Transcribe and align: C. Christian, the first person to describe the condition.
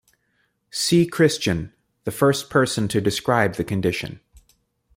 C. 0.71 1.05
Christian, 1.05 1.73
the 2.05 2.11
first 2.11 2.49
person 2.49 2.87
to 2.87 2.99
describe 2.99 3.57
the 3.57 3.63
condition. 3.63 4.19